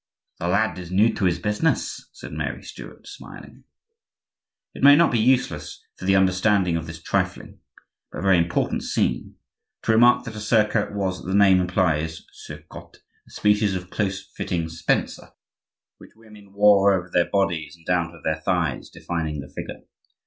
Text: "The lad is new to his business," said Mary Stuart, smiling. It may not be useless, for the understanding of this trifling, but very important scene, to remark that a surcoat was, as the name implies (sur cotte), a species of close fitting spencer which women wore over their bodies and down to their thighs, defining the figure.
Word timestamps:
"The 0.39 0.47
lad 0.47 0.79
is 0.79 0.89
new 0.89 1.13
to 1.13 1.25
his 1.25 1.37
business," 1.37 2.09
said 2.11 2.31
Mary 2.33 2.63
Stuart, 2.63 3.05
smiling. 3.07 3.65
It 4.73 4.81
may 4.81 4.95
not 4.95 5.11
be 5.11 5.19
useless, 5.19 5.83
for 5.95 6.05
the 6.05 6.15
understanding 6.15 6.75
of 6.75 6.87
this 6.87 6.99
trifling, 6.99 7.59
but 8.11 8.23
very 8.23 8.39
important 8.39 8.81
scene, 8.81 9.35
to 9.83 9.91
remark 9.91 10.23
that 10.25 10.35
a 10.35 10.39
surcoat 10.39 10.93
was, 10.95 11.19
as 11.19 11.25
the 11.25 11.35
name 11.35 11.61
implies 11.61 12.25
(sur 12.31 12.63
cotte), 12.67 13.03
a 13.27 13.29
species 13.29 13.75
of 13.75 13.91
close 13.91 14.27
fitting 14.35 14.69
spencer 14.69 15.33
which 15.99 16.15
women 16.15 16.51
wore 16.51 16.93
over 16.95 17.11
their 17.13 17.29
bodies 17.29 17.75
and 17.75 17.85
down 17.85 18.11
to 18.11 18.19
their 18.23 18.41
thighs, 18.41 18.89
defining 18.89 19.39
the 19.39 19.49
figure. 19.53 19.81